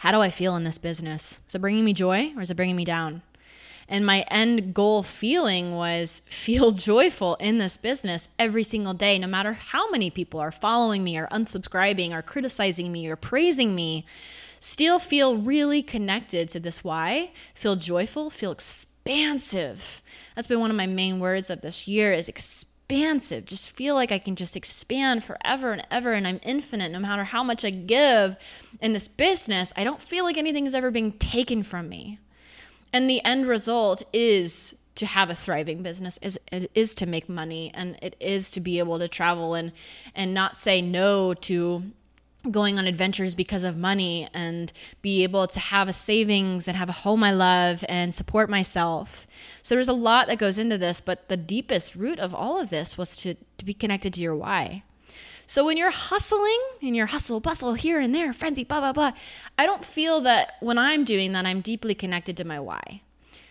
[0.00, 1.40] how do I feel in this business?
[1.48, 3.22] Is it bringing me joy or is it bringing me down?
[3.88, 9.26] And my end goal feeling was feel joyful in this business every single day, no
[9.26, 14.04] matter how many people are following me or unsubscribing or criticizing me or praising me.
[14.60, 18.52] Still feel really connected to this why, feel joyful, feel
[19.04, 20.02] expansive
[20.34, 23.44] that's been one of my main words of this year is expansive.
[23.44, 27.24] Just feel like I can just expand forever and ever and I'm infinite no matter
[27.24, 28.36] how much I give
[28.80, 29.72] in this business.
[29.76, 32.18] I don't feel like anything is ever being taken from me.
[32.92, 37.26] And the end result is to have a thriving business is it is to make
[37.26, 39.72] money and it is to be able to travel and
[40.14, 41.82] and not say no to
[42.50, 46.88] going on adventures because of money and be able to have a savings and have
[46.88, 49.26] a home I love and support myself.
[49.62, 52.70] So there's a lot that goes into this, but the deepest root of all of
[52.70, 54.82] this was to, to be connected to your why.
[55.46, 59.12] So when you're hustling and you're hustle bustle here and there, frenzy, blah, blah, blah,
[59.58, 63.02] I don't feel that when I'm doing that, I'm deeply connected to my why.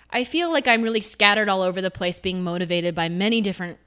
[0.10, 3.78] I feel like I'm really scattered all over the place, being motivated by many different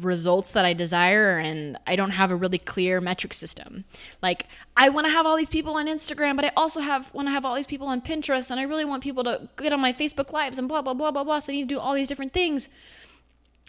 [0.00, 3.84] results that I desire and I don't have a really clear metric system.
[4.22, 7.28] Like I want to have all these people on Instagram, but I also have want
[7.28, 9.80] to have all these people on Pinterest and I really want people to get on
[9.80, 11.38] my Facebook lives and blah blah blah blah blah.
[11.38, 12.68] So I need to do all these different things.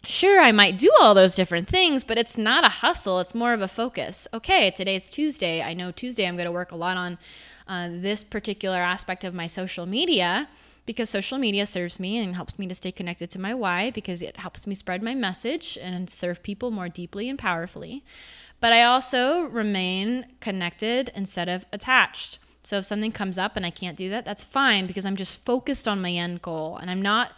[0.04, 3.20] Sure, I might do all those different things, but it's not a hustle.
[3.20, 4.28] It's more of a focus.
[4.34, 5.64] Okay, today's Tuesday.
[5.64, 7.18] I know Tuesday I'm going to work a lot on
[7.68, 10.48] uh, this particular aspect of my social media
[10.86, 14.22] because social media serves me and helps me to stay connected to my why because
[14.22, 18.04] it helps me spread my message and serve people more deeply and powerfully.
[18.60, 22.40] But I also remain connected instead of attached.
[22.64, 25.44] So if something comes up and I can't do that, that's fine because I'm just
[25.44, 27.32] focused on my end goal and I'm not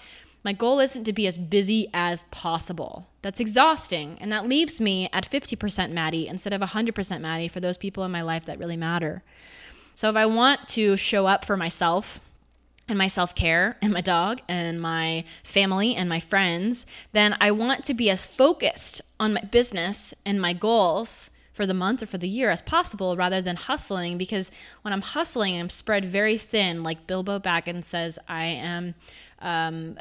[0.44, 3.10] my goal isn't to be as busy as possible.
[3.22, 4.18] That's exhausting.
[4.22, 8.12] And that leaves me at 50% Maddie instead of 100% Maddie for those people in
[8.12, 9.24] my life that really matter.
[9.94, 12.22] So if I want to show up for myself
[12.88, 17.52] and my self care and my dog and my family and my friends, then I
[17.52, 22.06] want to be as focused on my business and my goals for the month or
[22.06, 24.52] for the year as possible rather than hustling because
[24.84, 26.84] when I'm hustling, I'm spread very thin.
[26.84, 28.94] Like Bilbo Baggins says, I am
[29.40, 29.98] um,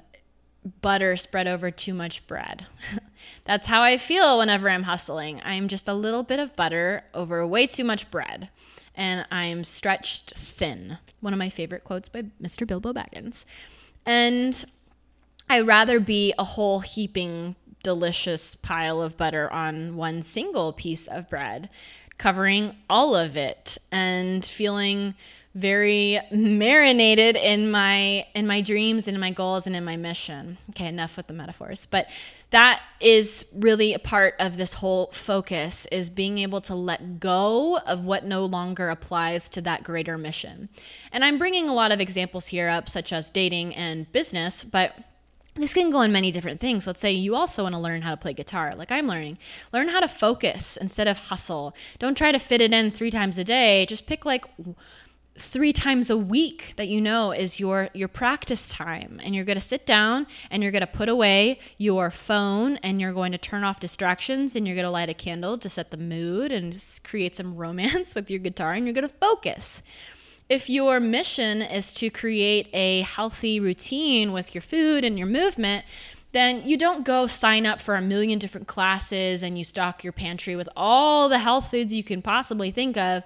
[0.83, 2.67] butter spread over too much bread.
[3.45, 5.41] That's how I feel whenever I'm hustling.
[5.45, 8.51] I'm just a little bit of butter over way too much bread
[8.97, 10.99] and I'm stretched thin.
[11.21, 12.67] One of my favorite quotes by Mr.
[12.67, 13.45] Bilbo Baggins.
[14.05, 14.65] And
[15.49, 21.29] I'd rather be a whole heaping delicious pile of butter on one single piece of
[21.29, 21.69] bread,
[22.19, 25.15] covering all of it and feeling
[25.55, 30.59] very marinated in my in my dreams and in my goals and in my mission.
[30.71, 31.87] Okay, enough with the metaphors.
[31.87, 32.09] But
[32.51, 37.79] that is really a part of this whole focus is being able to let go
[37.79, 40.69] of what no longer applies to that greater mission.
[41.13, 44.97] And I'm bringing a lot of examples here up such as dating and business, but
[45.57, 46.87] this can go in many different things.
[46.87, 49.39] Let's say you also want to learn how to play guitar, like I'm learning.
[49.73, 51.75] Learn how to focus instead of hustle.
[51.99, 53.87] Don't try to fit it in three times a day.
[53.87, 54.45] Just pick like
[55.39, 59.21] three times a week that you know is your your practice time.
[59.23, 63.01] And you're going to sit down and you're going to put away your phone and
[63.01, 65.91] you're going to turn off distractions and you're going to light a candle to set
[65.91, 69.83] the mood and create some romance with your guitar and you're going to focus.
[70.49, 75.85] If your mission is to create a healthy routine with your food and your movement
[76.33, 80.13] then you don't go sign up for a million different classes and you stock your
[80.13, 83.23] pantry with all the health foods you can possibly think of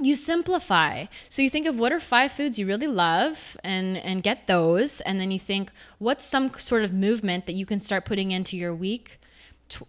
[0.00, 1.06] you simplify.
[1.28, 5.00] So you think of what are five foods you really love and and get those
[5.02, 8.56] and then you think what's some sort of movement that you can start putting into
[8.56, 9.18] your week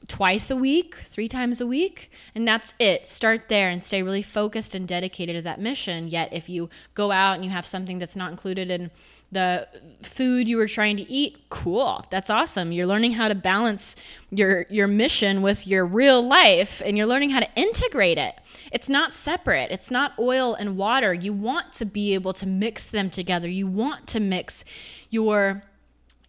[0.08, 3.06] twice a week, three times a week, and that's it.
[3.06, 6.08] Start there and stay really focused and dedicated to that mission.
[6.08, 8.89] Yet if you go out and you have something that's not included in
[9.32, 9.68] the
[10.04, 12.06] food you were trying to eat cool.
[12.10, 12.72] That's awesome.
[12.72, 13.96] You're learning how to balance
[14.32, 18.36] your your mission with your real life and you're learning how to integrate it.
[18.72, 19.72] It's not separate.
[19.72, 21.13] It's not oil and water.
[21.13, 23.50] You want to be able to mix them together.
[23.50, 24.63] You want to mix
[25.10, 25.63] your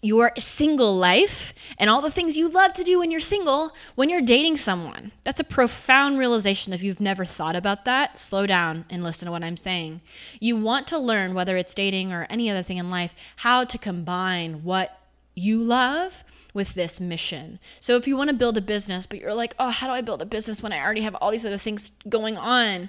[0.01, 4.09] your single life and all the things you love to do when you're single when
[4.09, 5.11] you're dating someone.
[5.25, 6.73] That's a profound realization.
[6.73, 10.01] If you've never thought about that, slow down and listen to what I'm saying.
[10.39, 13.77] You want to learn, whether it's dating or any other thing in life, how to
[13.77, 15.01] combine what
[15.35, 16.23] you love
[16.55, 17.59] with this mission.
[17.81, 20.01] So if you want to build a business, but you're like, oh, how do I
[20.01, 22.89] build a business when I already have all these other things going on?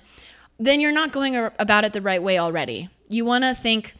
[0.59, 2.89] Then you're not going about it the right way already.
[3.09, 3.95] You want to think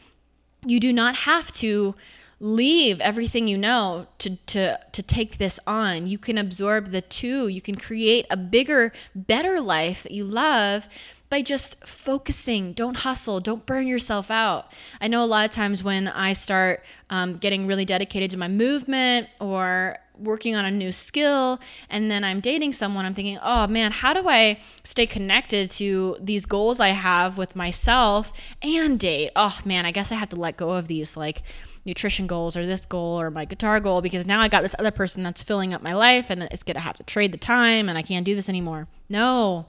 [0.64, 1.94] you do not have to
[2.40, 6.06] leave everything you know to to to take this on.
[6.06, 7.48] You can absorb the two.
[7.48, 10.88] You can create a bigger better life that you love
[11.28, 12.72] by just focusing.
[12.72, 13.38] Don't hustle.
[13.38, 14.72] Don't burn yourself out.
[15.00, 18.48] I know a lot of times when i start um, getting really dedicated to my
[18.48, 23.66] movement or working on a new skill and then I'm dating someone, I'm thinking, oh
[23.68, 29.30] man, how do I stay connected to these goals I have with myself and date?
[29.36, 31.42] Oh man, I guess I have to let go of these like
[31.84, 34.90] nutrition goals or this goal or my guitar goal because now I got this other
[34.90, 37.88] person that's filling up my life and it's going to have to trade the time
[37.88, 38.88] and I can't do this anymore.
[39.08, 39.66] No.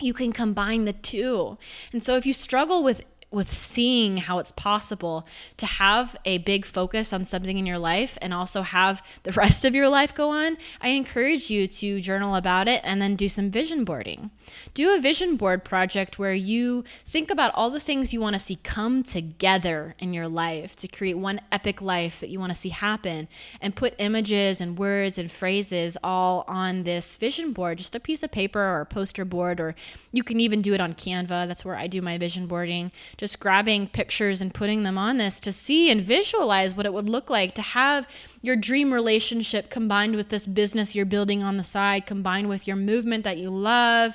[0.00, 1.56] You can combine the two.
[1.92, 6.64] And so if you struggle with with seeing how it's possible to have a big
[6.64, 10.30] focus on something in your life and also have the rest of your life go
[10.30, 14.30] on, I encourage you to journal about it and then do some vision boarding.
[14.74, 18.40] Do a vision board project where you think about all the things you want to
[18.40, 22.58] see come together in your life to create one epic life that you want to
[22.58, 23.28] see happen
[23.60, 28.22] and put images and words and phrases all on this vision board, just a piece
[28.22, 29.74] of paper or a poster board, or
[30.12, 31.48] you can even do it on Canva.
[31.48, 32.92] That's where I do my vision boarding.
[33.16, 37.08] Just grabbing pictures and putting them on this to see and visualize what it would
[37.08, 38.06] look like to have
[38.42, 42.76] your dream relationship combined with this business you're building on the side, combined with your
[42.76, 44.14] movement that you love,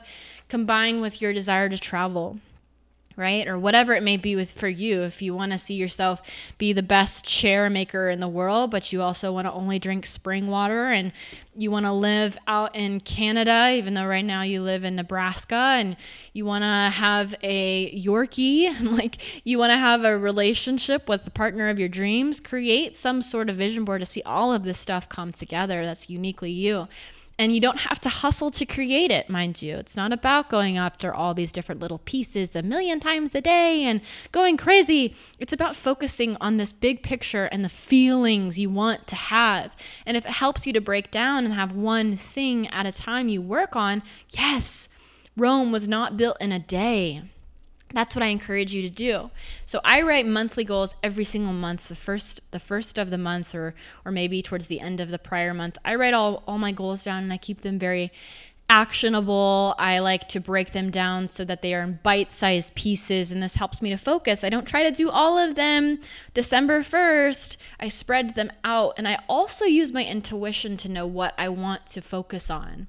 [0.50, 2.40] combined with your desire to travel.
[3.16, 3.48] Right?
[3.48, 6.22] Or whatever it may be with for you if you want to see yourself
[6.58, 10.06] be the best chair maker in the world but you also want to only drink
[10.06, 11.12] spring water and
[11.56, 15.56] you want to live out in Canada even though right now you live in Nebraska
[15.56, 15.98] and
[16.34, 21.32] you want to have a yorkie like you want to have a relationship with the
[21.32, 24.80] partner of your dreams create some sort of vision board to see all of this
[24.80, 26.88] stuff come together that's uniquely you
[27.42, 29.76] and you don't have to hustle to create it, mind you.
[29.78, 33.84] It's not about going after all these different little pieces a million times a day
[33.84, 34.00] and
[34.32, 35.16] going crazy.
[35.40, 39.76] It's about focusing on this big picture and the feelings you want to have.
[40.06, 43.28] And if it helps you to break down and have one thing at a time
[43.28, 44.04] you work on,
[44.38, 44.88] yes,
[45.36, 47.24] Rome was not built in a day
[47.94, 49.32] that's what I encourage you to do.
[49.66, 53.54] So I write monthly goals every single month, the first the first of the month
[53.56, 53.74] or
[54.06, 55.78] or maybe towards the end of the prior month.
[55.84, 58.12] I write all, all my goals down and I keep them very
[58.72, 59.76] actionable.
[59.78, 63.56] I like to break them down so that they are in bite-sized pieces and this
[63.56, 64.46] helps me to focus.
[64.46, 66.00] I don't try to do all of them
[66.34, 67.58] December 1st.
[67.82, 71.86] I spread them out and I also use my intuition to know what I want
[71.88, 72.88] to focus on.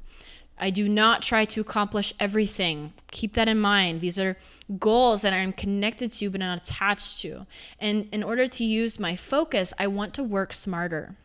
[0.63, 2.93] I do not try to accomplish everything.
[3.11, 4.01] Keep that in mind.
[4.01, 4.37] These are
[4.79, 7.47] goals that I'm connected to but not attached to.
[7.81, 11.17] And in order to use my focus, I want to work smarter.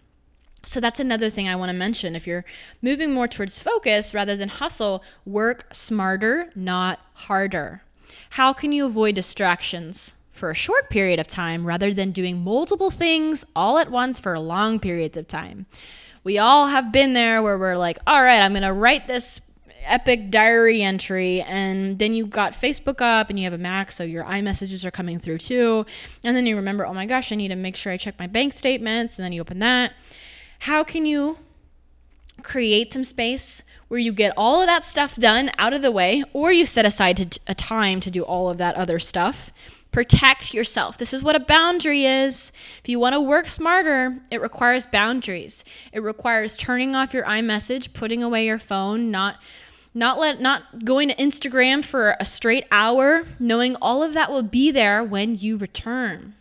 [0.64, 2.16] So that's another thing I want to mention.
[2.16, 2.46] If you're
[2.82, 7.84] moving more towards focus rather than hustle, work smarter, not harder.
[8.32, 10.16] How can you avoid distractions?
[10.32, 14.38] For a short period of time rather than doing multiple things all at once for
[14.40, 15.68] long periods of time.
[16.28, 19.40] We all have been there where we're like, all right, I'm going to write this
[19.86, 24.04] epic diary entry and then you got Facebook up and you have a Mac so
[24.04, 25.86] your iMessages are coming through too.
[26.26, 28.28] And then you remember oh my gosh I need to make sure I check my
[28.28, 29.94] bank statements and then you open that.
[30.60, 31.38] How can you
[32.44, 36.26] create some space where you get all of that stuff done out of the way
[36.34, 39.54] or you set aside a time to do all of that other stuff
[39.98, 41.00] Protect yourself.
[41.00, 42.52] This is what a boundary is.
[42.84, 45.64] If you want to work smarter, it requires boundaries.
[45.92, 49.38] It requires turning off your iMessage, putting away your phone, not
[49.96, 54.44] not let not going to Instagram for a straight hour, knowing all of that will
[54.44, 56.36] be there when you return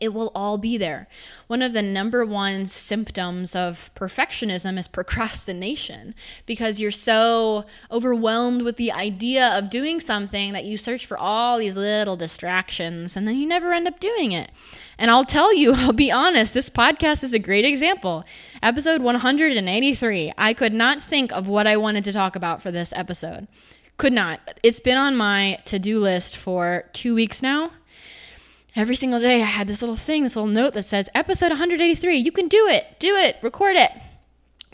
[0.00, 1.06] it will all be there.
[1.46, 6.14] One of the number one symptoms of perfectionism is procrastination
[6.46, 11.58] because you're so overwhelmed with the idea of doing something that you search for all
[11.58, 14.50] these little distractions and then you never end up doing it.
[14.98, 18.24] And I'll tell you, I'll be honest, this podcast is a great example.
[18.62, 20.32] Episode 183.
[20.38, 23.46] I could not think of what I wanted to talk about for this episode.
[23.98, 24.40] Could not.
[24.62, 27.70] It's been on my to do list for two weeks now
[28.74, 32.16] every single day I had this little thing, this little note that says, episode 183,
[32.16, 33.90] you can do it, do it, record it.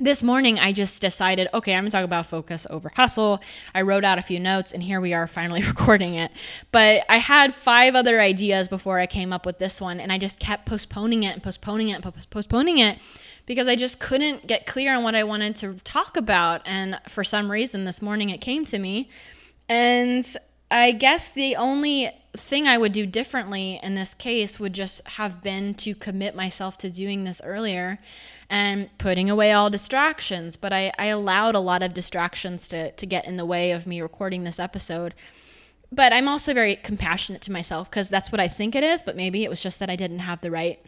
[0.01, 3.41] This morning, I just decided, okay, I'm gonna talk about focus over hustle.
[3.75, 6.31] I wrote out a few notes, and here we are finally recording it.
[6.71, 10.19] But I had five other ideas before I came up with this one, and I
[10.19, 13.01] just kept postponing it and postponing it and postponing it
[13.47, 16.63] because I just couldn't get clear on what I wanted to talk about.
[16.65, 19.09] And for some reason, this morning it came to me.
[19.69, 20.25] And
[20.71, 25.43] I guess the only thing I would do differently in this case would just have
[25.43, 27.99] been to commit myself to doing this earlier
[28.51, 30.57] and putting away all distractions.
[30.57, 33.87] But I, I allowed a lot of distractions to, to get in the way of
[33.87, 35.15] me recording this episode.
[35.91, 39.03] But I'm also very compassionate to myself because that's what I think it is.
[39.03, 40.81] But maybe it was just that I didn't have the right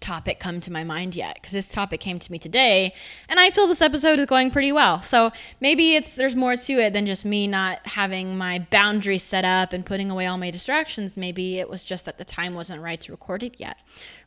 [0.00, 2.94] topic come to my mind yet because this topic came to me today
[3.28, 5.00] and I feel this episode is going pretty well.
[5.00, 9.44] So maybe it's there's more to it than just me not having my boundaries set
[9.44, 11.16] up and putting away all my distractions.
[11.16, 13.78] Maybe it was just that the time wasn't right to record it yet.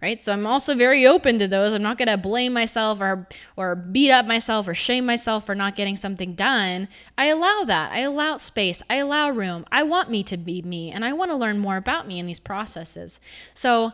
[0.01, 0.22] Right?
[0.22, 1.74] So I'm also very open to those.
[1.74, 5.55] I'm not going to blame myself or or beat up myself or shame myself for
[5.55, 6.88] not getting something done.
[7.18, 7.91] I allow that.
[7.91, 8.82] I allow space.
[8.89, 9.65] I allow room.
[9.72, 12.26] I want me to be me and I want to learn more about me in
[12.26, 13.20] these processes.
[13.53, 13.93] So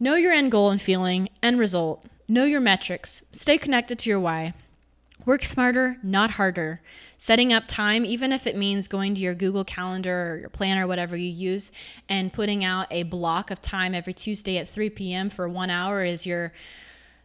[0.00, 2.04] Know your end goal and feeling, end result.
[2.28, 3.22] Know your metrics.
[3.32, 4.54] Stay connected to your why.
[5.24, 6.80] Work smarter, not harder.
[7.16, 10.86] Setting up time, even if it means going to your Google Calendar or your planner,
[10.86, 11.72] whatever you use,
[12.08, 15.30] and putting out a block of time every Tuesday at 3 p.m.
[15.30, 16.52] for one hour is your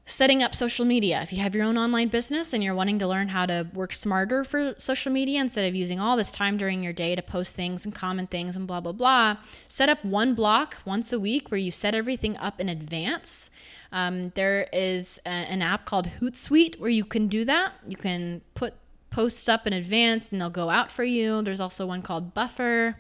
[0.10, 1.22] setting up social media.
[1.22, 3.94] If you have your own online business and you're wanting to learn how to work
[3.94, 7.56] smarter for social media instead of using all this time during your day to post
[7.56, 9.38] things and comment things and blah, blah, blah,
[9.68, 13.52] set up one block once a week where you set everything up in advance.
[13.92, 17.74] Um, there is a, an app called Hootsuite where you can do that.
[17.88, 18.74] You can put
[19.12, 21.44] posts up in advance and they'll go out for you.
[21.44, 22.98] There's also one called Buffer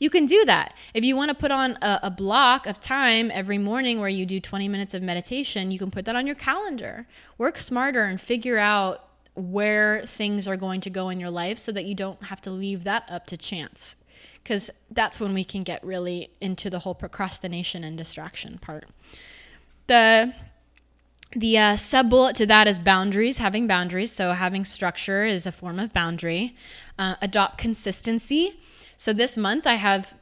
[0.00, 0.76] you can do that.
[0.92, 4.26] If you want to put on a, a, block of time every morning where you
[4.26, 7.06] do 20 minutes of meditation, you can put that on your calendar.
[7.38, 11.72] Work smarter and figure out where things are going to go in your life so
[11.72, 13.96] that you don't have to leave that up to chance.
[14.42, 18.88] because that's when we can get really into the whole procrastination and distraction part.
[19.86, 20.34] The
[21.36, 24.12] the uh, sub bullet to that is boundaries, having boundaries.
[24.12, 26.54] So, having structure is a form of boundary.
[26.96, 28.60] Uh, adopt consistency.
[29.04, 30.14] So, this month I have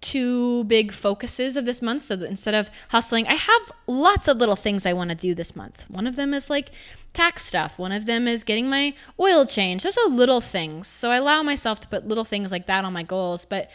[0.00, 2.02] two big focuses of this month.
[2.02, 5.56] So, instead of hustling, I have lots of little things I want to do this
[5.56, 5.90] month.
[5.90, 6.70] One of them is like
[7.12, 9.84] tax stuff, one of them is getting my oil changed.
[9.84, 10.86] Those are little things.
[10.86, 13.44] So, I allow myself to put little things like that on my goals.
[13.44, 13.68] But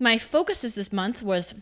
[0.00, 1.54] my focuses this month was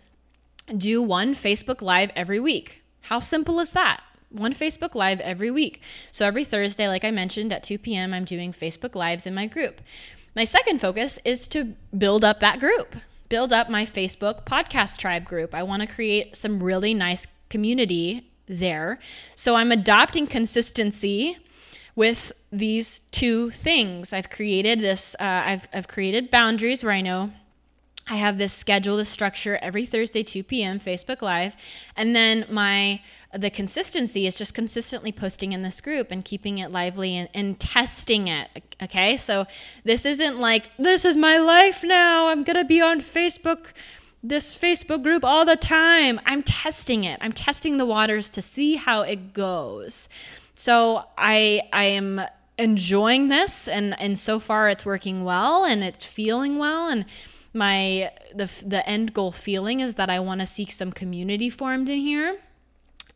[0.75, 2.83] do one Facebook Live every week.
[3.03, 4.03] How simple is that?
[4.31, 5.83] one Facebook Live every week.
[6.11, 9.45] So every Thursday, like I mentioned, at 2 p.m., I'm doing Facebook Lives in my
[9.47, 9.83] group.
[10.35, 12.97] My second focus is to build up that group,
[13.29, 15.55] build up my Facebook podcast tribe group.
[15.55, 18.99] I want to create some really nice community there.
[19.35, 21.37] So I'm adopting consistency
[21.95, 24.15] with these two things.
[24.15, 27.31] I've created this, uh, I've, I've created boundaries where I know
[28.09, 31.55] I have this schedule, this structure every Thursday, 2 p.m., Facebook Live.
[31.95, 33.01] And then my
[33.35, 37.59] the consistency is just consistently posting in this group and keeping it lively and, and
[37.59, 38.49] testing it.
[38.83, 39.17] Okay.
[39.17, 39.47] So
[39.85, 42.29] this isn't like, this is my life now.
[42.29, 43.73] I'm gonna be on Facebook,
[44.23, 46.21] this Facebook group all the time.
[46.27, 47.19] I'm testing it.
[47.23, 50.09] I'm testing the waters to see how it goes.
[50.55, 52.21] So I I am
[52.59, 57.07] enjoying this and and so far it's working well and it's feeling well and
[57.55, 61.89] my the the end goal feeling is that I want to seek some community formed
[61.89, 62.39] in here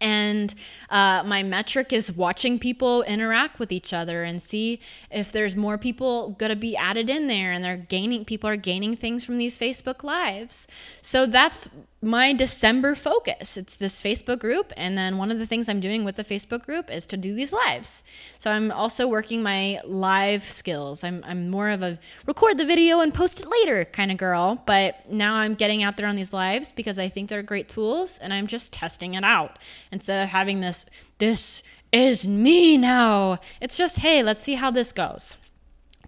[0.01, 0.55] and
[0.91, 4.81] uh, my metric is watching people interact with each other and see
[5.11, 8.57] if there's more people going to be added in there and they're gaining people are
[8.57, 10.67] gaining things from these facebook lives.
[11.01, 11.69] So that's
[12.07, 13.57] my December focus.
[13.57, 14.73] It's this Facebook group.
[14.77, 17.35] And then one of the things I'm doing with the Facebook group is to do
[17.35, 18.05] these lives.
[18.39, 21.03] So I'm also working my live skills.
[21.03, 24.63] I'm, I'm more of a record the video and post it later kind of girl.
[24.67, 28.19] But now I'm getting out there on these lives because I think they're great tools
[28.19, 29.59] and I'm just testing it out
[29.91, 30.87] instead of having this,
[31.19, 33.39] this is me now.
[33.61, 35.37] It's just, hey, let's see how this goes.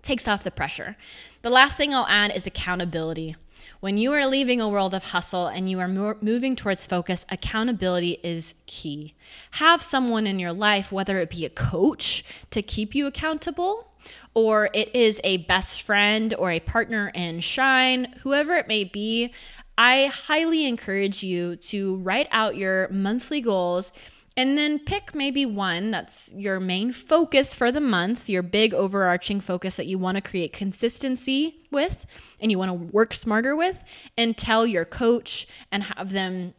[0.03, 0.97] Takes off the pressure.
[1.43, 3.37] The last thing I'll add is accountability.
[3.81, 8.19] When you are leaving a world of hustle and you are moving towards focus, accountability
[8.25, 9.15] is key.
[9.53, 13.87] Have someone in your life, whether it be a coach to keep you accountable,
[14.35, 19.33] or it is a best friend or a partner in shine, whoever it may be,
[19.77, 23.93] I highly encourage you to write out your monthly goals
[24.39, 29.41] and then pick maybe one that's your main focus for the month, your big overarching
[29.41, 32.07] focus that you want to create consistency with
[32.41, 33.83] and you want to work smarter with,
[34.17, 36.55] and tell your coach and have them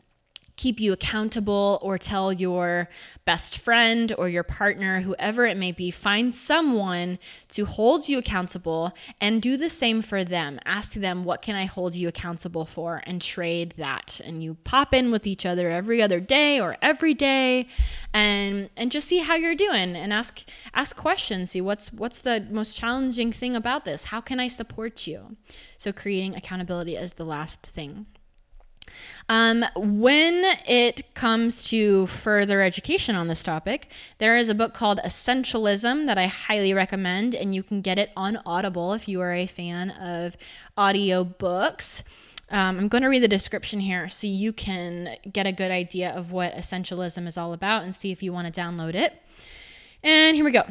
[0.60, 2.90] keep you accountable or tell your
[3.24, 8.92] best friend or your partner, whoever it may be, find someone to hold you accountable
[9.22, 10.60] and do the same for them.
[10.66, 13.02] Ask them, what can I hold you accountable for?
[13.06, 14.20] And trade that.
[14.26, 17.68] And you pop in with each other every other day or every day
[18.14, 20.44] and and just see how you're doing and ask
[20.74, 21.52] ask questions.
[21.52, 24.04] See what's what's the most challenging thing about this?
[24.04, 25.38] How can I support you?
[25.78, 28.08] So creating accountability is the last thing.
[29.28, 35.00] Um, when it comes to further education on this topic, there is a book called
[35.06, 39.34] Essentialism that I highly recommend, and you can get it on Audible if you are
[39.34, 40.36] a fan of
[40.78, 42.04] audio books.
[42.52, 46.10] Um, I'm going to read the description here so you can get a good idea
[46.12, 49.14] of what essentialism is all about and see if you want to download it.
[50.02, 50.64] And here we go.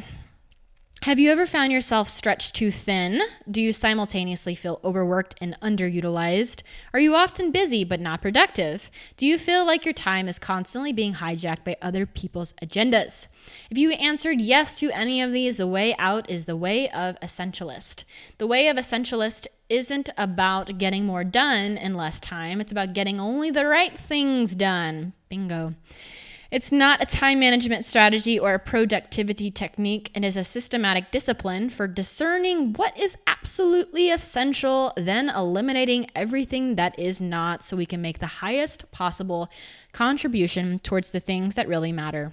[1.03, 3.23] Have you ever found yourself stretched too thin?
[3.49, 6.63] Do you simultaneously feel overworked and underutilized?
[6.93, 8.91] Are you often busy but not productive?
[9.17, 13.29] Do you feel like your time is constantly being hijacked by other people's agendas?
[13.71, 17.19] If you answered yes to any of these, the way out is the way of
[17.21, 18.03] essentialist.
[18.39, 23.21] The way of essentialist isn't about getting more done in less time, it's about getting
[23.21, 25.13] only the right things done.
[25.29, 25.75] Bingo.
[26.51, 30.11] It's not a time management strategy or a productivity technique.
[30.15, 36.99] It is a systematic discipline for discerning what is absolutely essential, then eliminating everything that
[36.99, 39.51] is not so we can make the highest possible
[39.93, 42.33] contribution towards the things that really matter.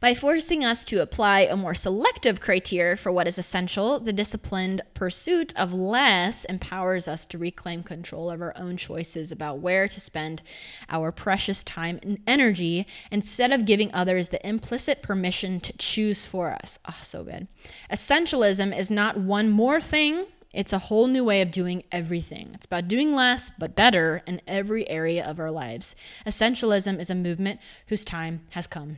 [0.00, 4.82] By forcing us to apply a more selective criteria for what is essential, the disciplined
[4.94, 10.00] pursuit of less empowers us to reclaim control of our own choices about where to
[10.00, 10.42] spend
[10.88, 16.52] our precious time and energy instead of giving others the implicit permission to choose for
[16.52, 16.78] us.
[16.88, 17.48] Oh, so good.
[17.90, 20.26] Essentialism is not one more thing.
[20.52, 22.50] It's a whole new way of doing everything.
[22.54, 25.94] It's about doing less, but better in every area of our lives.
[26.26, 28.96] Essentialism is a movement whose time has come.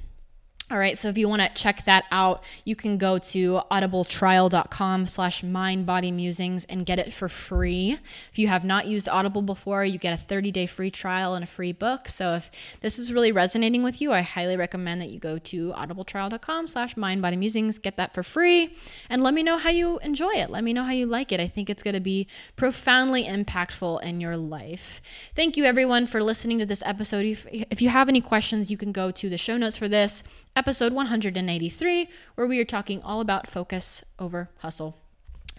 [0.71, 5.07] All right, so if you want to check that out, you can go to audibletrial.com
[5.07, 7.97] slash mindbodymusings and get it for free.
[8.31, 11.47] If you have not used Audible before, you get a 30-day free trial and a
[11.47, 12.07] free book.
[12.07, 12.51] So if
[12.83, 16.97] this is really resonating with you, I highly recommend that you go to audibletrial.com slash
[16.97, 18.77] mindbodymusings, get that for free,
[19.09, 20.51] and let me know how you enjoy it.
[20.51, 21.41] Let me know how you like it.
[21.41, 25.01] I think it's going to be profoundly impactful in your life.
[25.35, 27.25] Thank you, everyone, for listening to this episode.
[27.25, 30.23] If, if you have any questions, you can go to the show notes for this
[30.59, 34.97] episode 183, where we are talking all about focus over hustle.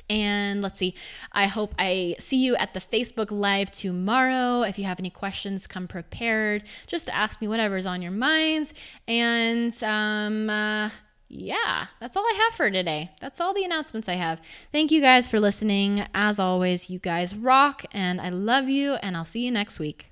[0.09, 0.93] And let's see,
[1.31, 4.63] I hope I see you at the Facebook Live tomorrow.
[4.63, 8.11] If you have any questions, come prepared just to ask me whatever is on your
[8.11, 8.73] minds.
[9.07, 10.89] And um, uh,
[11.29, 13.09] yeah, that's all I have for today.
[13.21, 14.41] That's all the announcements I have.
[14.73, 16.05] Thank you guys for listening.
[16.13, 20.11] As always, you guys rock, and I love you, and I'll see you next week.